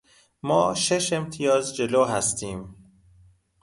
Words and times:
ما 0.43 0.75
شش 0.75 1.13
امتیاز 1.13 1.75
جلو 1.75 2.03
هستیم. 2.05 2.75